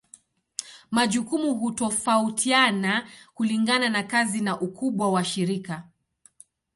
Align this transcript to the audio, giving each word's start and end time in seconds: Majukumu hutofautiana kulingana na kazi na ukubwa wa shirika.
Majukumu 0.91 1.53
hutofautiana 1.55 3.07
kulingana 3.33 3.89
na 3.89 4.03
kazi 4.03 4.41
na 4.41 4.61
ukubwa 4.61 5.11
wa 5.11 5.23
shirika. 5.23 5.87